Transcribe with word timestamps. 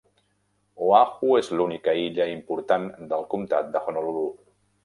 Oahu 0.85 1.29
és 1.41 1.51
l'única 1.59 1.95
illa 2.05 2.29
important 2.31 2.91
del 3.13 3.29
comtat 3.35 3.73
de 3.77 3.83
Honolulu. 3.87 4.29